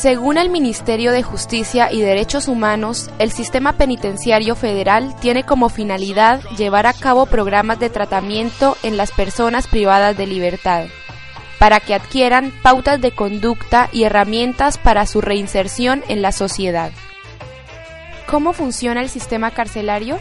Según 0.00 0.38
el 0.38 0.48
Ministerio 0.48 1.10
de 1.10 1.24
Justicia 1.24 1.90
y 1.90 2.00
Derechos 2.00 2.46
Humanos, 2.46 3.10
el 3.18 3.32
sistema 3.32 3.72
penitenciario 3.72 4.54
federal 4.54 5.16
tiene 5.18 5.42
como 5.42 5.70
finalidad 5.70 6.40
llevar 6.56 6.86
a 6.86 6.92
cabo 6.92 7.26
programas 7.26 7.80
de 7.80 7.90
tratamiento 7.90 8.76
en 8.84 8.96
las 8.96 9.10
personas 9.10 9.66
privadas 9.66 10.16
de 10.16 10.28
libertad, 10.28 10.84
para 11.58 11.80
que 11.80 11.94
adquieran 11.94 12.52
pautas 12.62 13.00
de 13.00 13.10
conducta 13.10 13.88
y 13.90 14.04
herramientas 14.04 14.78
para 14.78 15.04
su 15.04 15.20
reinserción 15.20 16.04
en 16.06 16.22
la 16.22 16.30
sociedad. 16.30 16.92
¿Cómo 18.28 18.52
funciona 18.52 19.00
el 19.00 19.08
sistema 19.08 19.50
carcelario? 19.50 20.20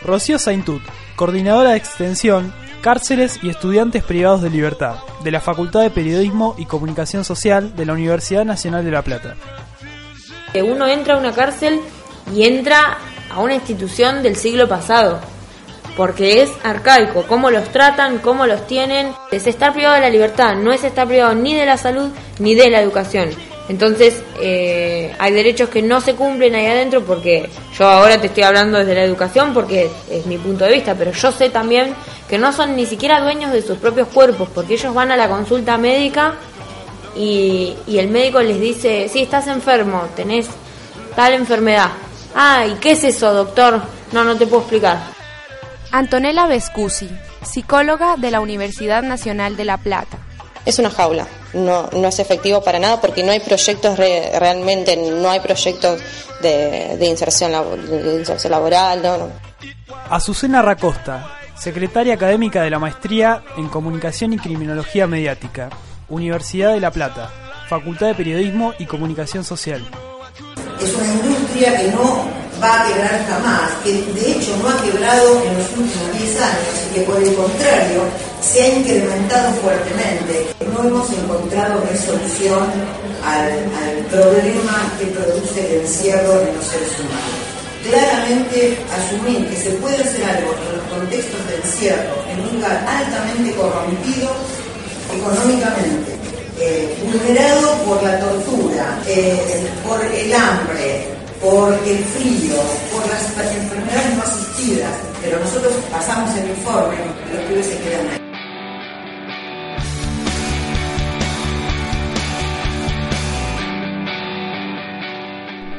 Rocío 0.00 0.38
Saintut, 0.38 0.82
coordinadora 1.16 1.70
de 1.70 1.76
extensión, 1.76 2.54
cárceles 2.80 3.38
y 3.42 3.50
estudiantes 3.50 4.02
privados 4.02 4.42
de 4.42 4.50
libertad, 4.50 4.96
de 5.22 5.30
la 5.30 5.40
Facultad 5.40 5.82
de 5.82 5.90
Periodismo 5.90 6.54
y 6.58 6.66
Comunicación 6.66 7.24
Social 7.24 7.76
de 7.76 7.86
la 7.86 7.92
Universidad 7.92 8.44
Nacional 8.44 8.84
de 8.84 8.90
La 8.90 9.02
Plata. 9.02 9.36
Uno 10.54 10.88
entra 10.88 11.14
a 11.14 11.18
una 11.18 11.32
cárcel 11.32 11.80
y 12.34 12.44
entra 12.44 12.98
a 13.30 13.40
una 13.40 13.54
institución 13.54 14.22
del 14.22 14.36
siglo 14.36 14.68
pasado, 14.68 15.20
porque 15.96 16.42
es 16.42 16.50
arcaico, 16.64 17.24
cómo 17.28 17.50
los 17.50 17.68
tratan, 17.70 18.18
cómo 18.18 18.46
los 18.46 18.66
tienen. 18.66 19.12
Es 19.30 19.46
estar 19.46 19.72
privado 19.72 19.94
de 19.94 20.00
la 20.00 20.10
libertad, 20.10 20.56
no 20.56 20.72
es 20.72 20.82
estar 20.82 21.06
privado 21.06 21.34
ni 21.34 21.54
de 21.54 21.66
la 21.66 21.76
salud 21.76 22.10
ni 22.38 22.54
de 22.54 22.70
la 22.70 22.80
educación. 22.80 23.30
Entonces, 23.70 24.20
eh, 24.40 25.14
hay 25.16 25.32
derechos 25.32 25.68
que 25.68 25.80
no 25.80 26.00
se 26.00 26.16
cumplen 26.16 26.56
ahí 26.56 26.66
adentro 26.66 27.04
porque 27.04 27.48
yo 27.78 27.86
ahora 27.86 28.20
te 28.20 28.26
estoy 28.26 28.42
hablando 28.42 28.78
desde 28.78 28.96
la 28.96 29.04
educación 29.04 29.54
porque 29.54 29.88
es 30.10 30.26
mi 30.26 30.38
punto 30.38 30.64
de 30.64 30.72
vista, 30.72 30.96
pero 30.96 31.12
yo 31.12 31.30
sé 31.30 31.50
también 31.50 31.94
que 32.28 32.36
no 32.36 32.52
son 32.52 32.74
ni 32.74 32.84
siquiera 32.84 33.20
dueños 33.20 33.52
de 33.52 33.62
sus 33.62 33.78
propios 33.78 34.08
cuerpos 34.08 34.48
porque 34.52 34.74
ellos 34.74 34.92
van 34.92 35.12
a 35.12 35.16
la 35.16 35.28
consulta 35.28 35.78
médica 35.78 36.34
y, 37.14 37.76
y 37.86 37.98
el 37.98 38.08
médico 38.08 38.42
les 38.42 38.60
dice, 38.60 39.08
sí, 39.08 39.20
estás 39.20 39.46
enfermo, 39.46 40.02
tenés 40.16 40.48
tal 41.14 41.34
enfermedad. 41.34 41.90
Ah, 42.34 42.66
¿y 42.66 42.74
qué 42.80 42.90
es 42.90 43.04
eso, 43.04 43.32
doctor? 43.32 43.80
No, 44.10 44.24
no 44.24 44.34
te 44.34 44.48
puedo 44.48 44.62
explicar. 44.62 44.98
Antonella 45.92 46.48
Vescusi, 46.48 47.08
psicóloga 47.44 48.16
de 48.16 48.32
la 48.32 48.40
Universidad 48.40 49.04
Nacional 49.04 49.56
de 49.56 49.64
La 49.64 49.76
Plata 49.76 50.18
es 50.64 50.78
una 50.78 50.90
jaula. 50.90 51.26
No, 51.52 51.88
no 51.92 52.08
es 52.08 52.18
efectivo 52.18 52.62
para 52.62 52.78
nada 52.78 53.00
porque 53.00 53.22
no 53.22 53.32
hay 53.32 53.40
proyectos 53.40 53.98
realmente, 53.98 54.96
no 54.96 55.30
hay 55.30 55.40
proyectos 55.40 56.00
de, 56.40 56.98
inserción, 57.06 57.52
laboral. 57.52 59.02
No, 59.02 59.28
Azucena 60.10 60.62
Racosta, 60.62 61.38
secretaria 61.56 62.14
académica 62.14 62.62
de 62.62 62.70
la 62.70 62.78
Maestría 62.78 63.42
en 63.56 63.68
Comunicación 63.68 64.32
y 64.32 64.38
Criminología 64.38 65.06
Mediática, 65.06 65.70
Universidad 66.08 66.72
de 66.72 66.80
La 66.80 66.90
Plata, 66.90 67.30
Facultad 67.68 68.08
de 68.08 68.14
Periodismo 68.14 68.74
y 68.78 68.86
Comunicación 68.86 69.44
Social. 69.44 69.82
Es 70.80 70.94
una 70.94 71.14
industria 71.14 71.76
que 71.76 71.88
no 71.88 72.39
va 72.62 72.82
a 72.82 72.86
quebrar 72.86 73.26
jamás, 73.26 73.70
que 73.82 73.92
de 74.12 74.32
hecho 74.32 74.56
no 74.58 74.68
ha 74.68 74.82
quebrado 74.82 75.42
en 75.44 75.56
los 75.58 75.68
últimos 75.70 76.12
10 76.18 76.40
años 76.40 76.74
y 76.90 76.94
que 76.94 77.00
por 77.02 77.16
el 77.22 77.34
contrario 77.34 78.02
se 78.40 78.62
ha 78.62 78.68
incrementado 78.68 79.52
fuertemente. 79.62 80.54
No 80.72 80.84
hemos 80.84 81.10
encontrado 81.12 81.82
resolución 81.90 82.68
al, 83.24 83.70
problema 84.10 84.92
que 84.98 85.06
produce 85.06 85.60
el 85.60 85.82
encierro 85.82 86.40
en 86.40 86.56
los 86.56 86.64
seres 86.64 86.90
humanos. 86.98 87.38
Claramente 87.88 88.76
asumir 88.90 89.48
que 89.48 89.56
se 89.56 89.70
puede 89.78 89.96
hacer 90.02 90.24
algo 90.24 90.52
en 90.52 90.76
los 90.76 90.86
contextos 90.90 91.46
de 91.46 91.56
encierro 91.56 92.14
en 92.28 92.40
un 92.40 92.56
lugar 92.56 92.84
altamente 92.88 93.54
corrompido 93.54 94.34
económicamente, 95.14 96.12
eh, 96.58 96.96
vulnerado 97.04 97.72
por 97.84 98.02
la 98.02 98.18
tortura, 98.18 98.98
eh, 99.06 99.38
por 99.86 100.04
el 100.04 100.34
hambre, 100.34 100.99
por 101.40 101.72
el 101.72 101.98
frío, 102.04 102.54
por 102.92 103.08
las 103.08 103.56
enfermedades 103.56 104.16
no 104.16 104.22
asistidas, 104.22 104.92
pero 105.22 105.40
nosotros 105.40 105.72
pasamos 105.90 106.36
el 106.36 106.50
informe 106.50 106.96
y 107.30 107.36
los 107.36 107.44
pibes 107.46 107.66
se 107.66 107.78
quedan 107.78 108.08
ahí. 108.08 108.20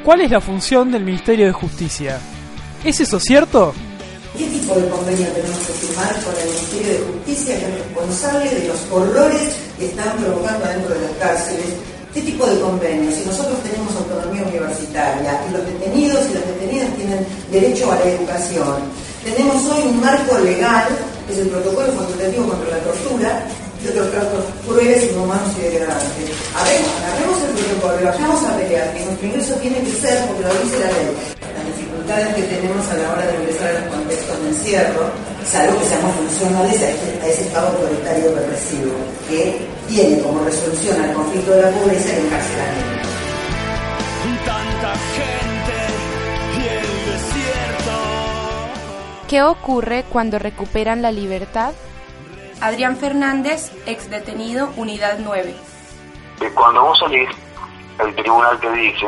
¿Cuál 0.04 0.22
es 0.22 0.32
la 0.32 0.42
función 0.42 0.92
del 0.92 1.04
Ministerio 1.04 1.46
de 1.46 1.52
Justicia? 1.52 2.20
¿Es 2.84 3.00
eso 3.00 3.20
cierto? 3.20 3.76
¿Qué 4.36 4.46
tipo 4.46 4.74
de 4.74 4.90
convenio 4.90 5.28
tenemos 5.28 5.60
que 5.60 5.74
firmar 5.74 6.24
con 6.24 6.34
el 6.42 6.50
Ministerio 6.50 6.94
de 6.94 7.00
Justicia, 7.14 7.60
que 7.60 7.66
es 7.66 7.74
responsable 7.76 8.50
de 8.50 8.68
los 8.68 8.80
horrores 8.90 9.56
que 9.78 9.86
están 9.86 10.18
provocando 10.18 10.66
dentro 10.66 10.96
de 10.96 11.01
las 11.01 11.01
cárceles? 11.01 11.01
¿Qué 12.14 12.22
tipo 12.22 12.46
de 12.46 12.60
convenio? 12.60 13.10
Si 13.10 13.24
nosotros 13.26 13.58
tenemos 13.64 13.96
autonomía 13.96 14.44
universitaria 14.44 15.42
y 15.48 15.54
los 15.54 15.66
detenidos 15.66 16.30
y 16.30 16.34
las 16.34 16.46
detenidas 16.46 16.96
tienen 16.98 17.26
derecho 17.50 17.90
a 17.90 17.96
la 17.96 18.04
educación, 18.04 18.76
tenemos 19.24 19.64
hoy 19.72 19.84
un 19.88 20.02
marco 20.02 20.38
legal, 20.40 20.88
que 21.26 21.34
es 21.34 21.40
el 21.40 21.48
protocolo 21.48 21.88
facultativo 21.94 22.48
contra 22.48 22.78
la 22.78 22.84
tortura, 22.84 23.48
y 23.82 23.88
otros 23.88 24.12
tratos 24.12 24.44
crueles, 24.68 25.10
inhumanos 25.10 25.50
y 25.58 25.62
degradantes. 25.62 26.30
Agarremos 26.54 27.38
el 27.48 27.52
protocolo 27.56 28.02
y 28.02 28.04
vayamos 28.04 28.44
a 28.44 28.58
pelear, 28.58 28.94
que 28.94 29.06
nuestro 29.06 29.28
ingreso 29.28 29.54
tiene 29.56 29.80
que 29.80 29.92
ser, 29.92 30.26
porque 30.28 30.44
lo 30.44 30.54
dice 30.62 30.80
la 30.80 30.92
ley, 30.92 31.16
dificultades 32.12 32.36
que 32.36 32.42
tenemos 32.56 32.90
a 32.90 32.94
la 32.96 33.12
hora 33.12 33.26
de 33.26 33.36
ingresar 33.36 33.76
a 33.76 33.80
los 33.80 33.96
contextos 33.96 34.42
de 34.42 34.48
encierro, 34.50 35.12
salvo 35.46 35.80
que 35.80 35.86
seamos 35.86 36.16
funcionales 36.16 36.82
a, 36.82 36.90
este, 36.90 37.22
a 37.22 37.28
ese 37.28 37.42
Estado 37.44 37.68
autoritario 37.68 38.36
represivo, 38.36 38.94
que 39.30 39.68
tiene 39.88 40.22
como 40.22 40.44
resolución 40.44 41.02
al 41.02 41.14
conflicto 41.14 41.52
de 41.52 41.62
la 41.62 41.70
pobreza 41.70 42.18
el 42.18 42.26
encarcelamiento. 42.26 43.08
Tanta 44.46 44.94
gente 45.16 45.78
y 46.54 46.68
el 46.68 47.06
desierto. 47.12 47.92
¿Qué 49.28 49.44
ocurre 49.44 50.04
cuando 50.12 50.40
recuperan 50.40 51.02
la 51.02 51.12
libertad? 51.12 51.74
Adrián 52.60 52.98
Fernández, 52.98 53.72
ex 53.86 54.10
detenido, 54.10 54.72
unidad 54.76 55.18
9. 55.20 55.56
Cuando 56.54 56.84
vos 56.84 57.00
salís, 57.00 57.30
el 58.00 58.16
tribunal 58.16 58.60
te 58.60 58.72
dice 58.72 59.06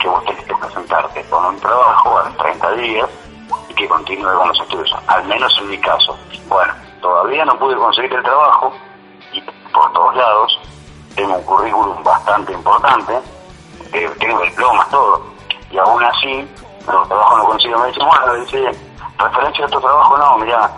que 0.00 0.08
vos 0.08 0.24
tenés 0.24 0.44
que 0.44 0.45
presentarte 0.66 1.22
con 1.24 1.44
un 1.46 1.60
trabajo 1.60 2.18
a 2.18 2.24
los 2.24 2.36
30 2.36 2.72
días 2.72 3.08
y 3.68 3.74
que 3.74 3.88
continúe 3.88 4.36
con 4.36 4.48
los 4.48 4.60
estudios, 4.60 4.94
al 5.06 5.24
menos 5.24 5.56
en 5.60 5.70
mi 5.70 5.78
caso. 5.78 6.16
Bueno, 6.48 6.74
todavía 7.00 7.44
no 7.44 7.58
pude 7.58 7.76
conseguir 7.76 8.12
el 8.12 8.22
trabajo 8.22 8.72
y 9.32 9.40
por 9.72 9.92
todos 9.92 10.16
lados 10.16 10.58
tengo 11.14 11.34
un 11.34 11.42
currículum 11.44 12.02
bastante 12.02 12.52
importante, 12.52 13.18
eh, 13.92 14.10
tengo 14.18 14.40
diplomas, 14.42 14.88
todo, 14.90 15.22
y 15.70 15.78
aún 15.78 16.02
así 16.04 16.48
los 16.86 17.08
trabajos 17.08 17.38
no 17.38 17.44
consigo. 17.46 17.78
Me 17.78 17.86
dice, 17.88 18.00
bueno, 18.04 18.34
dice, 18.34 18.70
referencia 19.18 19.64
a 19.64 19.66
estos 19.66 19.82
trabajos, 19.82 20.18
no, 20.18 20.38
mira, 20.38 20.70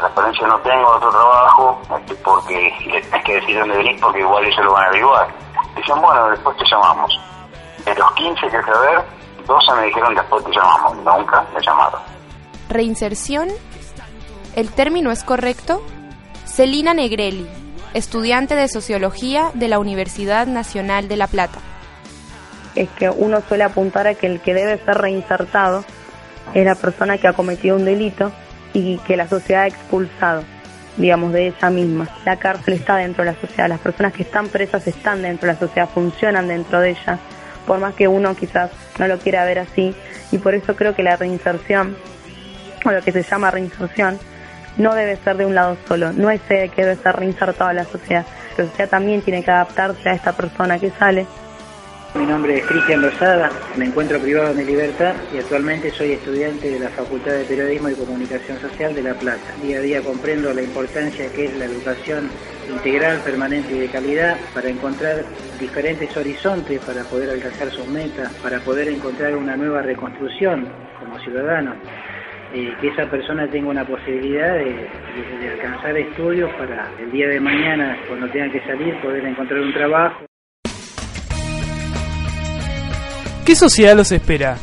referencia 0.00 0.46
no 0.46 0.58
tengo 0.60 0.88
otro 0.88 1.10
trabajo, 1.10 1.80
este, 1.98 2.14
porque 2.16 3.02
hay 3.12 3.22
que 3.22 3.34
decir 3.34 3.58
dónde 3.58 3.76
venís 3.76 4.00
porque 4.00 4.20
igual 4.20 4.44
ellos 4.44 4.64
lo 4.64 4.72
van 4.72 4.84
a 4.84 4.88
averiguar. 4.88 5.28
Dicen, 5.76 6.00
bueno, 6.00 6.30
después 6.30 6.56
te 6.56 6.64
llamamos. 6.66 7.20
De 7.84 7.94
los 7.94 8.12
15 8.12 8.48
que 8.48 8.56
ver, 8.56 9.04
12 9.46 9.74
me 9.74 9.86
dijeron 9.86 10.14
después 10.14 10.44
te 10.44 10.50
llamamos, 10.52 10.96
nunca 10.96 11.46
me 11.54 11.60
llamaron. 11.60 12.00
Reinserción, 12.68 13.48
¿el 14.56 14.70
término 14.70 15.10
es 15.12 15.22
correcto? 15.22 15.82
Celina 16.46 16.94
Negrelli, 16.94 17.46
estudiante 17.94 18.54
de 18.54 18.68
Sociología 18.68 19.50
de 19.54 19.68
la 19.68 19.78
Universidad 19.78 20.46
Nacional 20.46 21.08
de 21.08 21.16
La 21.16 21.26
Plata. 21.26 21.58
Es 22.74 22.88
que 22.90 23.08
uno 23.10 23.40
suele 23.48 23.64
apuntar 23.64 24.06
a 24.06 24.14
que 24.14 24.26
el 24.26 24.40
que 24.40 24.54
debe 24.54 24.78
ser 24.84 24.98
reinsertado 24.98 25.84
es 26.54 26.64
la 26.64 26.74
persona 26.74 27.18
que 27.18 27.28
ha 27.28 27.32
cometido 27.32 27.76
un 27.76 27.84
delito 27.84 28.32
y 28.72 28.98
que 28.98 29.16
la 29.16 29.28
sociedad 29.28 29.62
ha 29.62 29.66
expulsado, 29.66 30.42
digamos, 30.96 31.32
de 31.32 31.48
ella 31.48 31.70
misma. 31.70 32.08
La 32.24 32.36
cárcel 32.36 32.74
está 32.74 32.96
dentro 32.96 33.24
de 33.24 33.32
la 33.32 33.40
sociedad, 33.40 33.68
las 33.68 33.80
personas 33.80 34.12
que 34.12 34.24
están 34.24 34.48
presas 34.48 34.86
están 34.86 35.22
dentro 35.22 35.46
de 35.46 35.54
la 35.54 35.60
sociedad, 35.60 35.88
funcionan 35.88 36.48
dentro 36.48 36.80
de 36.80 36.90
ella, 36.90 37.18
por 37.66 37.78
más 37.78 37.94
que 37.94 38.08
uno 38.08 38.34
quizás 38.34 38.70
no 38.98 39.06
lo 39.08 39.18
quiera 39.18 39.44
ver 39.44 39.58
así. 39.58 39.94
Y 40.32 40.38
por 40.38 40.54
eso 40.54 40.76
creo 40.76 40.94
que 40.94 41.02
la 41.02 41.16
reinserción, 41.16 41.96
o 42.84 42.90
lo 42.90 43.02
que 43.02 43.12
se 43.12 43.22
llama 43.22 43.50
reinserción, 43.50 44.18
no 44.76 44.94
debe 44.94 45.16
ser 45.16 45.36
de 45.36 45.46
un 45.46 45.54
lado 45.54 45.76
solo, 45.86 46.12
no 46.12 46.30
es 46.30 46.40
que 46.42 46.70
debe 46.76 46.96
ser 46.96 47.16
reinsertado 47.16 47.70
a 47.70 47.72
la 47.72 47.84
sociedad. 47.84 48.26
La 48.56 48.64
sociedad 48.64 48.88
también 48.88 49.22
tiene 49.22 49.42
que 49.42 49.50
adaptarse 49.50 50.08
a 50.08 50.14
esta 50.14 50.32
persona 50.32 50.78
que 50.78 50.90
sale 50.90 51.26
mi 52.14 52.26
nombre 52.26 52.58
es 52.58 52.66
Cristian 52.66 53.02
Rosada, 53.02 53.50
me 53.76 53.86
encuentro 53.86 54.20
privado 54.20 54.52
en 54.52 54.58
mi 54.58 54.64
libertad 54.64 55.14
y 55.34 55.38
actualmente 55.38 55.90
soy 55.90 56.12
estudiante 56.12 56.70
de 56.70 56.78
la 56.78 56.88
Facultad 56.90 57.32
de 57.32 57.44
Periodismo 57.44 57.88
y 57.88 57.94
Comunicación 57.94 58.58
Social 58.60 58.94
de 58.94 59.02
La 59.02 59.14
Plata. 59.14 59.42
Día 59.60 59.78
a 59.78 59.80
día 59.80 60.00
comprendo 60.00 60.54
la 60.54 60.62
importancia 60.62 61.30
que 61.32 61.46
es 61.46 61.58
la 61.58 61.64
educación 61.64 62.30
integral, 62.70 63.18
permanente 63.24 63.74
y 63.74 63.80
de 63.80 63.88
calidad 63.88 64.36
para 64.54 64.68
encontrar 64.68 65.24
diferentes 65.58 66.16
horizontes 66.16 66.80
para 66.84 67.02
poder 67.02 67.30
alcanzar 67.30 67.70
sus 67.72 67.86
metas, 67.88 68.32
para 68.34 68.60
poder 68.60 68.88
encontrar 68.88 69.34
una 69.34 69.56
nueva 69.56 69.82
reconstrucción 69.82 70.68
como 71.00 71.18
ciudadano. 71.18 71.74
Eh, 72.52 72.72
que 72.80 72.88
esa 72.88 73.06
persona 73.06 73.48
tenga 73.48 73.70
una 73.70 73.84
posibilidad 73.84 74.54
de, 74.54 74.88
de 75.40 75.50
alcanzar 75.50 75.96
estudios 75.96 76.48
para 76.52 76.88
el 77.00 77.10
día 77.10 77.26
de 77.26 77.40
mañana, 77.40 77.98
cuando 78.06 78.28
tenga 78.30 78.48
que 78.52 78.60
salir, 78.60 78.94
poder 79.00 79.24
encontrar 79.24 79.60
un 79.60 79.72
trabajo. 79.72 80.24
¿Qué 83.44 83.54
sociedad 83.54 83.94
los 83.94 84.10
espera? 84.10 84.56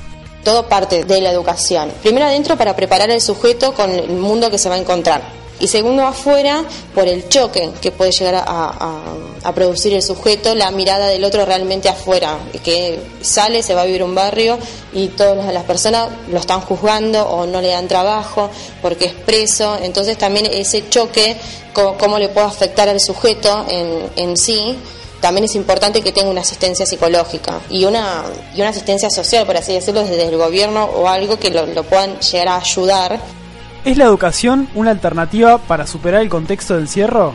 Todo 0.44 0.68
parte 0.68 1.04
de 1.04 1.22
la 1.22 1.30
educación. 1.30 1.92
Primero 2.02 2.26
adentro 2.26 2.58
para 2.58 2.76
preparar 2.76 3.12
al 3.12 3.22
sujeto 3.22 3.76
con 3.76 3.92
el 3.92 4.10
mundo 4.10 4.50
que 4.50 4.58
se 4.58 4.70
va 4.70 4.76
a 4.76 4.80
encontrar. 4.80 5.22
Y 5.60 5.68
segundo 5.68 6.04
afuera 6.04 6.64
por 6.96 7.08
el 7.08 7.30
choque 7.30 7.70
que 7.80 7.92
puede 7.92 8.10
llegar 8.10 8.44
a, 8.48 9.52
producir 9.54 9.94
el 9.94 10.02
sujeto, 10.02 10.56
la 10.56 10.72
mirada 10.72 11.08
del 11.10 11.24
otro 11.24 11.46
realmente 11.46 11.90
afuera, 11.90 12.40
que 12.64 13.00
sale, 13.22 13.62
se 13.62 13.76
va 13.76 13.84
a 13.84 13.86
vivir 13.86 14.02
un 14.02 14.16
barrio 14.16 14.58
y 14.94 15.10
todas 15.10 15.54
las 15.54 15.64
personas 15.66 16.10
lo 16.32 16.40
están 16.40 16.62
juzgando 16.62 17.22
o 17.24 17.46
no 17.46 17.62
le 17.62 17.68
dan 17.68 17.88
trabajo 17.88 18.50
porque 18.82 19.06
es 19.06 19.14
preso. 19.14 19.78
Entonces 19.80 20.18
también 20.18 20.48
ese 20.48 20.90
choque, 20.90 21.38
cómo, 21.74 22.18
le 22.18 22.30
puede 22.30 22.48
afectar 22.48 22.90
al 22.90 23.00
sujeto 23.00 23.64
en, 23.70 24.10
en 24.16 24.38
sí, 24.38 24.76
también 25.22 25.46
es 25.46 25.56
importante 25.56 26.02
que 26.02 26.12
tenga 26.12 26.30
una 26.30 26.42
asistencia 26.42 26.86
psicológica 26.86 27.60
y 27.70 27.86
una, 27.86 28.24
y 28.56 28.62
una 28.62 28.72
asistencia 28.72 29.10
social, 29.10 29.46
por 29.46 29.56
así 29.56 29.72
decirlo, 29.72 30.02
desde 30.02 30.28
el 30.28 30.36
gobierno 30.36 30.84
o 30.84 31.08
algo 31.08 31.38
que 31.38 31.52
lo, 31.52 31.84
puedan 31.84 32.20
llegar 32.20 32.48
a 32.48 32.58
ayudar. 32.58 33.20
¿Es 33.86 33.98
la 33.98 34.06
educación 34.06 34.68
una 34.74 34.92
alternativa 34.92 35.60
para 35.60 35.86
superar 35.86 36.22
el 36.22 36.30
contexto 36.30 36.74
del 36.74 36.84
encierro? 36.84 37.34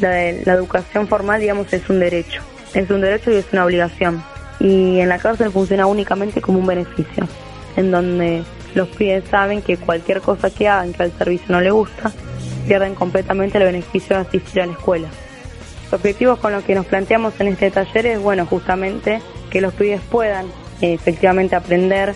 La, 0.00 0.10
la 0.44 0.52
educación 0.52 1.08
formal, 1.08 1.40
digamos, 1.40 1.72
es 1.72 1.88
un 1.88 1.98
derecho. 1.98 2.42
Es 2.74 2.88
un 2.90 3.00
derecho 3.00 3.30
y 3.30 3.36
es 3.36 3.46
una 3.52 3.64
obligación. 3.64 4.22
Y 4.60 5.00
en 5.00 5.08
la 5.08 5.18
cárcel 5.18 5.50
funciona 5.50 5.86
únicamente 5.86 6.40
como 6.40 6.58
un 6.58 6.66
beneficio, 6.66 7.26
en 7.76 7.90
donde 7.90 8.44
los 8.74 8.88
pibes 8.88 9.24
saben 9.30 9.62
que 9.62 9.76
cualquier 9.78 10.20
cosa 10.20 10.50
que 10.50 10.68
hagan 10.68 10.92
que 10.92 11.02
al 11.04 11.12
servicio 11.18 11.46
no 11.48 11.60
le 11.60 11.70
gusta, 11.70 12.12
pierden 12.66 12.94
completamente 12.94 13.58
el 13.58 13.64
beneficio 13.64 14.16
de 14.16 14.22
asistir 14.22 14.62
a 14.62 14.66
la 14.66 14.72
escuela 14.72 15.08
objetivos 15.92 16.38
con 16.38 16.52
los 16.52 16.64
que 16.64 16.74
nos 16.74 16.86
planteamos 16.86 17.34
en 17.38 17.48
este 17.48 17.70
taller 17.70 18.06
es, 18.06 18.20
bueno, 18.20 18.46
justamente 18.46 19.20
que 19.50 19.60
los 19.60 19.74
pibes 19.74 20.00
puedan 20.10 20.46
eh, 20.80 20.94
efectivamente 20.94 21.56
aprender 21.56 22.14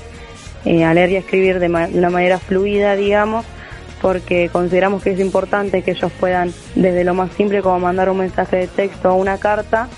eh, 0.65 0.85
a 0.85 0.95
leer 0.95 1.11
y 1.11 1.17
a 1.17 1.19
escribir 1.21 1.59
de, 1.59 1.67
una 1.67 2.11
manera 2.11 2.39
fluida, 2.39 2.97
digamos, 2.97 3.45
porque 4.01 4.49
consideramos 4.53 5.03
que 5.03 5.11
es 5.11 5.21
importante 5.21 5.83
que 5.83 5.93
ellos 5.93 6.11
puedan, 6.19 6.53
desde 6.75 7.05
lo 7.05 7.15
más 7.15 7.31
simple 7.33 7.63
como 7.63 7.79
mandar 7.79 8.11
un 8.11 8.19
mensaje 8.19 8.57
de 8.57 8.67
texto 8.67 9.13
o 9.13 9.15
una 9.15 9.39
carta, 9.39 9.89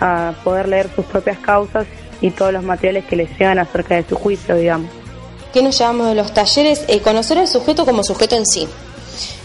a 0.00 0.34
poder 0.44 0.68
leer 0.68 0.88
sus 0.94 1.04
propias 1.06 1.38
causas 1.38 1.86
y 2.20 2.30
todos 2.30 2.52
los 2.52 2.64
materiales 2.64 3.04
que 3.04 3.16
les 3.16 3.30
llegan 3.38 3.58
acerca 3.58 3.94
de 3.94 4.04
su 4.04 4.16
juicio, 4.16 4.56
digamos. 4.56 4.90
¿Qué 5.52 5.62
nos 5.62 5.78
llamamos 5.78 6.08
de 6.08 6.14
los 6.16 6.34
talleres? 6.34 6.84
Eh, 6.88 7.00
conocer 7.00 7.38
al 7.38 7.48
sujeto 7.48 7.86
como 7.86 8.02
sujeto 8.02 8.36
en 8.36 8.44
sí. 8.44 8.68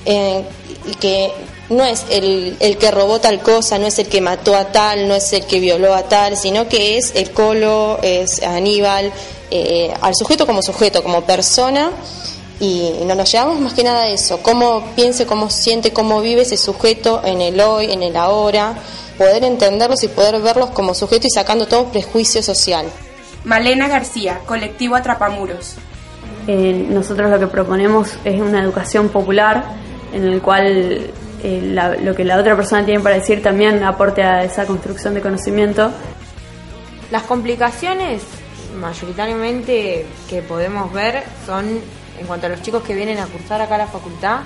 y 0.06 0.96
que 0.96 1.32
no 1.72 1.84
es 1.86 2.06
el, 2.10 2.58
el, 2.60 2.78
que 2.78 2.92
robó 2.92 3.20
tal 3.20 3.42
cosa, 3.42 3.80
no 3.80 3.88
es 3.88 3.98
el 3.98 4.08
que 4.08 4.22
mató 4.22 4.56
a 4.56 4.72
tal, 4.72 5.08
no 5.08 5.16
es 5.16 5.32
el 5.34 5.46
que 5.46 5.60
violó 5.60 5.96
a 5.96 6.04
tal, 6.04 6.38
sino 6.38 6.68
que 6.68 6.98
es 6.98 7.14
el 7.16 7.32
colo, 7.32 7.98
es 8.04 8.44
Aníbal, 8.44 9.12
eh, 9.50 9.94
al 10.02 10.14
sujeto 10.16 10.46
como 10.46 10.62
sujeto, 10.62 11.02
como 11.02 11.22
persona, 11.22 11.92
y 12.60 12.92
no 13.06 13.16
nos 13.16 13.32
llevamos 13.32 13.60
más 13.60 13.74
que 13.74 13.84
nada 13.84 14.04
a 14.04 14.10
eso, 14.10 14.42
cómo 14.44 14.84
piense, 14.96 15.26
cómo 15.26 15.50
siente, 15.50 15.92
cómo 15.94 16.22
vive 16.22 16.42
ese 16.42 16.58
sujeto 16.58 17.22
en 17.24 17.42
el 17.42 17.60
hoy, 17.60 17.92
en 17.92 18.04
el 18.04 18.16
ahora, 18.18 18.76
poder 19.18 19.44
entenderlos 19.44 20.04
y 20.04 20.10
poder 20.10 20.42
verlos 20.42 20.72
como 20.72 20.94
sujeto 20.94 21.28
y 21.28 21.32
sacando 21.32 21.68
todo 21.68 21.86
prejuicio 21.86 22.44
social. 22.44 22.86
Malena 23.46 23.88
García, 23.88 24.42
colectivo 24.46 24.96
Atrapamuros. 24.96 25.76
Eh, 26.48 26.88
nosotros 26.90 27.32
lo 27.32 27.40
que 27.40 27.48
proponemos 27.48 28.10
es 28.26 28.42
una 28.42 28.62
educación 28.62 29.10
popular 29.10 29.64
en 30.14 30.26
el 30.26 30.42
cual 30.42 31.12
eh, 31.44 31.98
lo 32.02 32.16
que 32.16 32.24
la 32.24 32.38
otra 32.38 32.56
persona 32.56 32.86
tiene 32.86 33.00
para 33.02 33.16
decir 33.16 33.42
también 33.42 33.84
aporte 33.84 34.24
a 34.24 34.44
esa 34.44 34.66
construcción 34.66 35.14
de 35.14 35.22
conocimiento. 35.22 35.92
Las 37.12 37.24
complicaciones 37.24 38.24
mayoritariamente 38.80 40.06
que 40.30 40.42
podemos 40.42 40.92
ver 40.94 41.24
son 41.46 41.66
en 42.20 42.28
cuanto 42.28 42.46
a 42.46 42.50
los 42.50 42.62
chicos 42.62 42.84
que 42.84 42.96
vienen 42.96 43.18
a 43.18 43.26
cursar 43.26 43.62
acá 43.62 43.76
a 43.76 43.80
la 43.80 43.88
facultad. 43.88 44.42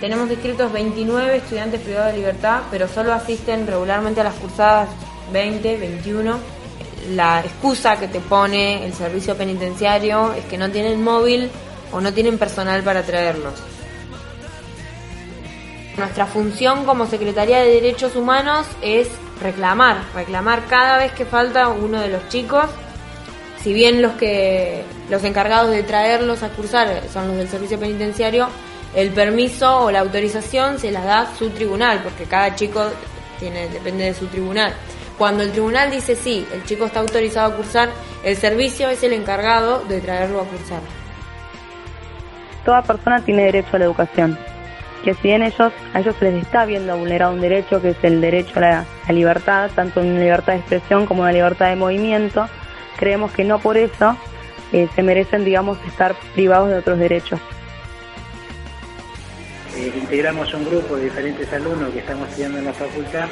Tenemos 0.00 0.28
descritos 0.28 0.72
29 0.72 1.36
estudiantes 1.36 1.80
privados 1.80 2.12
de 2.12 2.18
libertad, 2.18 2.60
pero 2.70 2.86
solo 2.86 3.12
asisten 3.12 3.66
regularmente 3.66 4.20
a 4.20 4.24
las 4.24 4.34
cursadas 4.34 4.88
20, 5.32 5.78
21. 5.78 6.38
La 7.14 7.40
excusa 7.40 7.98
que 7.98 8.08
te 8.08 8.20
pone 8.20 8.84
el 8.84 8.92
servicio 8.92 9.36
penitenciario 9.36 10.32
es 10.34 10.44
que 10.44 10.58
no 10.58 10.70
tienen 10.70 11.02
móvil 11.02 11.50
o 11.92 12.00
no 12.00 12.12
tienen 12.12 12.36
personal 12.36 12.82
para 12.82 13.02
traerlos. 13.02 13.54
Nuestra 15.96 16.26
función 16.26 16.84
como 16.84 17.06
Secretaría 17.06 17.60
de 17.60 17.70
Derechos 17.70 18.16
Humanos 18.16 18.66
es 18.82 19.08
reclamar, 19.40 19.96
reclamar 20.14 20.66
cada 20.66 20.98
vez 20.98 21.12
que 21.12 21.24
falta 21.24 21.68
uno 21.68 22.00
de 22.00 22.08
los 22.08 22.28
chicos. 22.28 22.66
Si 23.62 23.72
bien 23.72 24.02
los 24.02 24.12
que 24.12 24.84
los 25.08 25.24
encargados 25.24 25.70
de 25.70 25.82
traerlos 25.82 26.42
a 26.42 26.50
cursar 26.50 27.02
son 27.10 27.28
los 27.28 27.38
del 27.38 27.48
servicio 27.48 27.80
penitenciario, 27.80 28.48
el 28.94 29.10
permiso 29.10 29.84
o 29.84 29.90
la 29.90 30.00
autorización 30.00 30.78
se 30.78 30.90
las 30.90 31.04
da 31.04 31.34
su 31.34 31.48
tribunal, 31.50 32.00
porque 32.02 32.24
cada 32.24 32.54
chico 32.54 32.84
tiene 33.40 33.68
depende 33.68 34.04
de 34.04 34.14
su 34.14 34.26
tribunal. 34.26 34.74
Cuando 35.16 35.44
el 35.44 35.52
tribunal 35.52 35.90
dice 35.90 36.14
sí, 36.14 36.46
el 36.52 36.62
chico 36.64 36.84
está 36.84 37.00
autorizado 37.00 37.54
a 37.54 37.56
cursar, 37.56 37.88
el 38.22 38.36
servicio 38.36 38.90
es 38.90 39.02
el 39.02 39.14
encargado 39.14 39.82
de 39.88 40.02
traerlo 40.02 40.42
a 40.42 40.44
cursar. 40.44 40.80
Toda 42.66 42.82
persona 42.82 43.24
tiene 43.24 43.44
derecho 43.44 43.76
a 43.76 43.78
la 43.78 43.86
educación 43.86 44.38
que 45.06 45.14
si 45.14 45.28
bien 45.28 45.44
ellos, 45.44 45.72
a 45.94 46.00
ellos 46.00 46.16
les 46.20 46.42
está 46.42 46.66
viendo 46.66 46.98
vulnerado 46.98 47.32
un 47.32 47.40
derecho 47.40 47.80
que 47.80 47.90
es 47.90 47.96
el 48.02 48.20
derecho 48.20 48.58
a 48.58 48.60
la, 49.06 49.12
libertad, 49.12 49.70
tanto 49.72 50.00
una 50.00 50.18
libertad 50.18 50.54
de 50.54 50.58
expresión 50.58 51.06
como 51.06 51.22
una 51.22 51.30
libertad 51.30 51.68
de 51.68 51.76
movimiento, 51.76 52.48
creemos 52.96 53.30
que 53.30 53.44
no 53.44 53.60
por 53.60 53.76
eso 53.76 54.16
eh, 54.72 54.88
se 54.96 55.04
merecen, 55.04 55.44
digamos, 55.44 55.78
estar 55.86 56.16
privados 56.34 56.70
de 56.70 56.78
otros 56.78 56.98
derechos. 56.98 57.38
Eh, 59.76 59.92
integramos 59.96 60.52
un 60.54 60.64
grupo 60.64 60.96
de 60.96 61.04
diferentes 61.04 61.52
alumnos 61.52 61.92
que 61.92 62.00
estamos 62.00 62.28
estudiando 62.28 62.58
en 62.58 62.64
la 62.64 62.72
facultad, 62.72 63.28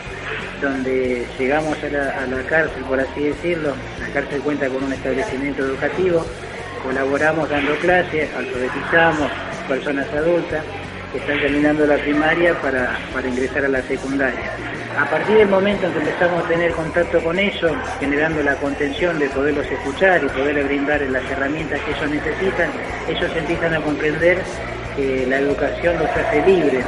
donde 0.62 1.26
llegamos 1.36 1.76
a 1.82 1.88
la, 1.88 2.22
a 2.22 2.26
la 2.26 2.42
cárcel, 2.48 2.84
por 2.84 3.00
así 3.00 3.20
decirlo. 3.20 3.74
La 4.00 4.08
cárcel 4.10 4.40
cuenta 4.42 4.68
con 4.68 4.84
un 4.84 4.92
establecimiento 4.92 5.64
educativo, 5.64 6.24
colaboramos 6.84 7.50
dando 7.50 7.74
clases, 7.78 8.32
alfabetizamos 8.32 9.28
personas 9.66 10.06
adultas 10.12 10.62
que 11.14 11.20
están 11.20 11.38
terminando 11.38 11.86
la 11.86 11.96
primaria 11.96 12.60
para, 12.60 12.98
ingresar 13.24 13.64
a 13.64 13.68
la 13.68 13.80
secundaria. 13.82 14.50
A 14.98 15.08
partir 15.08 15.36
del 15.36 15.48
momento 15.48 15.86
en 15.86 15.92
que 15.92 15.98
empezamos 16.00 16.44
a 16.44 16.48
tener 16.48 16.72
contacto 16.72 17.22
con 17.22 17.38
ellos, 17.38 17.72
generando 18.00 18.42
la 18.42 18.56
contención 18.56 19.16
de 19.20 19.28
poderlos 19.28 19.64
escuchar 19.64 20.24
y 20.24 20.28
poderles 20.28 20.66
brindar 20.66 21.00
las 21.02 21.22
herramientas 21.30 21.80
que 21.82 21.92
ellos 21.92 22.10
necesitan, 22.10 22.68
ellos 23.08 23.30
empiezan 23.36 23.74
a 23.74 23.80
comprender 23.80 24.42
que 24.96 25.24
la 25.28 25.38
educación 25.38 25.98
los 26.00 26.10
hace 26.10 26.44
libres, 26.46 26.84